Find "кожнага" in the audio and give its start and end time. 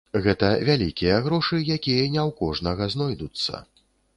2.41-2.91